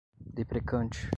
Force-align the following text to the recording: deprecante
deprecante 0.17 1.09